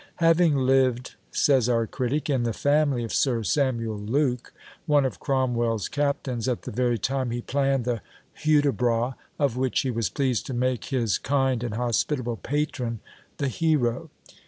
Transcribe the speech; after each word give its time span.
"Having 0.15 0.55
lived," 0.55 1.13
says 1.31 1.69
our 1.69 1.85
critic, 1.85 2.27
"in 2.27 2.41
the 2.41 2.53
family 2.53 3.03
of 3.03 3.13
Sir 3.13 3.43
Samuel 3.43 3.99
Luke, 3.99 4.51
one 4.87 5.05
of 5.05 5.19
Cromwell's 5.19 5.87
captains, 5.87 6.47
at 6.47 6.63
the 6.63 6.71
very 6.71 6.97
time 6.97 7.29
he 7.29 7.41
planned 7.41 7.85
the 7.85 8.01
Hudibras, 8.43 9.13
of 9.37 9.57
which 9.57 9.81
he 9.81 9.91
was 9.91 10.09
pleased 10.09 10.47
to 10.47 10.55
make 10.55 10.85
his 10.85 11.19
kind 11.19 11.63
and 11.63 11.75
hospitable 11.75 12.37
patron 12.37 12.99
the 13.37 13.47
hero. 13.47 14.09